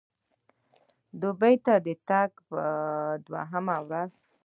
[1.21, 2.59] دوبۍ ته د راتګ په
[3.25, 4.11] دوهمه ورځ.